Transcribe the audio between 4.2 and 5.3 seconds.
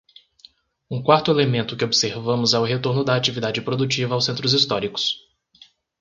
centros históricos.